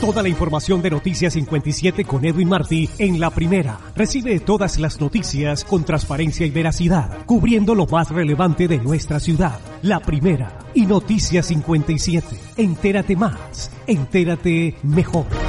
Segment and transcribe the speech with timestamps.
[0.00, 3.78] Toda la información de Noticias 57 con Edwin Martí en la primera.
[3.96, 9.58] Recibe todas las noticias con transparencia y veracidad, cubriendo lo más relevante de nuestra ciudad.
[9.82, 12.26] La primera y Noticias 57.
[12.56, 15.43] Entérate más, entérate mejor.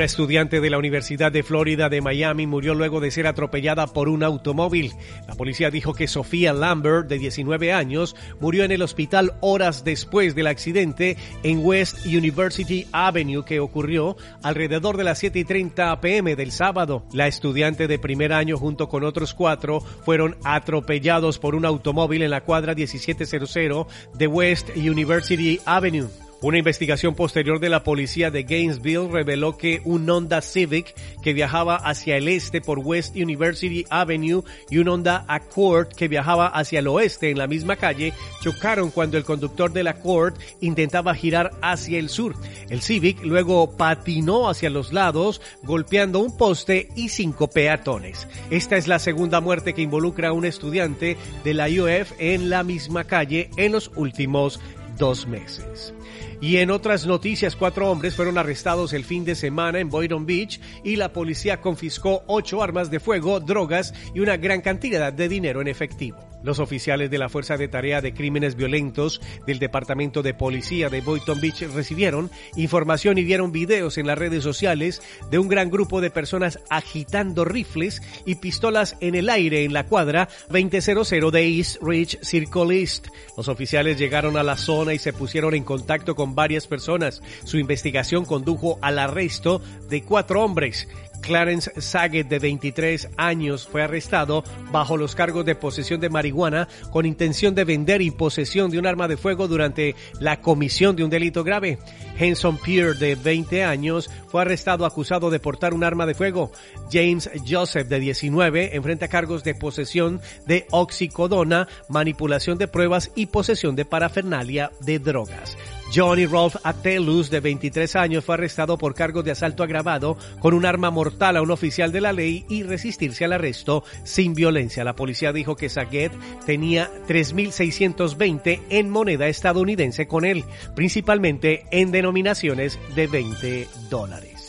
[0.00, 4.08] Una estudiante de la Universidad de Florida de Miami murió luego de ser atropellada por
[4.08, 4.94] un automóvil.
[5.28, 10.34] La policía dijo que Sofía Lambert, de 19 años, murió en el hospital horas después
[10.34, 16.34] del accidente en West University Avenue que ocurrió alrededor de las 7 y 30 pm
[16.34, 17.04] del sábado.
[17.12, 22.30] La estudiante de primer año junto con otros cuatro fueron atropellados por un automóvil en
[22.30, 26.08] la cuadra 1700 de West University Avenue.
[26.42, 31.76] Una investigación posterior de la policía de Gainesville reveló que un Honda Civic que viajaba
[31.76, 36.88] hacia el este por West University Avenue y un Honda Accord que viajaba hacia el
[36.88, 40.32] oeste en la misma calle chocaron cuando el conductor del Accord
[40.62, 42.34] intentaba girar hacia el sur.
[42.70, 48.26] El Civic luego patinó hacia los lados golpeando un poste y cinco peatones.
[48.48, 52.62] Esta es la segunda muerte que involucra a un estudiante de la UF en la
[52.62, 54.58] misma calle en los últimos
[55.00, 55.92] dos meses.
[56.40, 60.60] Y en otras noticias, cuatro hombres fueron arrestados el fin de semana en Boynton Beach
[60.84, 65.60] y la policía confiscó ocho armas de fuego, drogas y una gran cantidad de dinero
[65.60, 66.29] en efectivo.
[66.42, 71.00] Los oficiales de la Fuerza de Tarea de Crímenes Violentos del Departamento de Policía de
[71.00, 76.00] Boynton Beach recibieron información y vieron videos en las redes sociales de un gran grupo
[76.00, 81.76] de personas agitando rifles y pistolas en el aire en la cuadra 2000 de East
[81.82, 83.08] Ridge Circle East.
[83.36, 87.22] Los oficiales llegaron a la zona y se pusieron en contacto con varias personas.
[87.44, 90.88] Su investigación condujo al arresto de cuatro hombres
[91.20, 97.06] Clarence Saget, de 23 años, fue arrestado bajo los cargos de posesión de marihuana con
[97.06, 101.10] intención de vender y posesión de un arma de fuego durante la comisión de un
[101.10, 101.78] delito grave.
[102.18, 106.52] Henson Pierre, de 20 años, fue arrestado acusado de portar un arma de fuego.
[106.90, 113.76] James Joseph, de 19, enfrenta cargos de posesión de oxicodona, manipulación de pruebas y posesión
[113.76, 115.56] de parafernalia de drogas.
[115.92, 120.64] Johnny Rolf Atelus, de 23 años, fue arrestado por cargos de asalto agravado con un
[120.64, 124.84] arma mortal a un oficial de la ley y resistirse al arresto sin violencia.
[124.84, 126.12] La policía dijo que Saget
[126.46, 130.44] tenía 3.620 en moneda estadounidense con él,
[130.76, 134.39] principalmente en denominaciones de 20 dólares.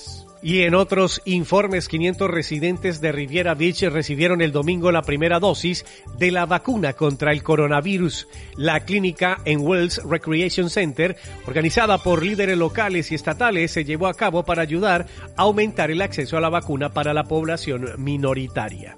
[0.43, 5.85] Y en otros informes, 500 residentes de Riviera Beach recibieron el domingo la primera dosis
[6.17, 8.27] de la vacuna contra el coronavirus.
[8.55, 11.15] La clínica en Wells Recreation Center,
[11.45, 15.05] organizada por líderes locales y estatales, se llevó a cabo para ayudar
[15.37, 18.97] a aumentar el acceso a la vacuna para la población minoritaria.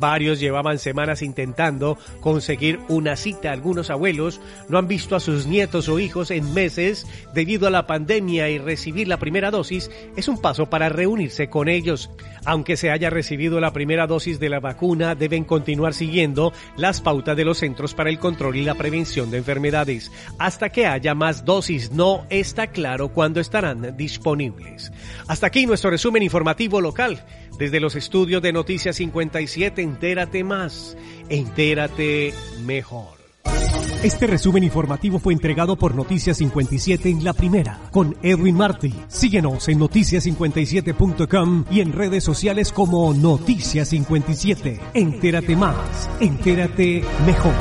[0.00, 3.52] Varios llevaban semanas intentando conseguir una cita.
[3.52, 7.86] Algunos abuelos no han visto a sus nietos o hijos en meses debido a la
[7.86, 12.10] pandemia y recibir la primera dosis es un paso para reunirse con ellos.
[12.44, 17.36] Aunque se haya recibido la primera dosis de la vacuna, deben continuar siguiendo las pautas
[17.36, 20.10] de los Centros para el Control y la Prevención de Enfermedades.
[20.38, 24.92] Hasta que haya más dosis, no está claro cuándo estarán disponibles.
[25.28, 27.22] Hasta aquí nuestro resumen informativo local.
[27.58, 30.96] Desde los estudios de Noticias 57, entérate más,
[31.28, 32.32] entérate
[32.64, 33.19] mejor.
[34.02, 38.94] Este resumen informativo fue entregado por Noticias 57 en la primera, con Edwin Marty.
[39.08, 44.80] Síguenos en noticias57.com y en redes sociales como Noticias 57.
[44.94, 47.52] Entérate más, entérate mejor.